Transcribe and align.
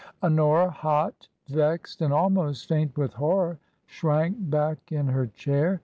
Honora, 0.23 0.71
hot, 0.71 1.27
vexed, 1.47 2.01
and 2.01 2.11
almost 2.11 2.67
faint 2.67 2.97
with 2.97 3.13
horror, 3.13 3.59
shrank 3.85 4.35
back 4.49 4.91
in 4.91 5.09
her 5.09 5.27
chair. 5.27 5.79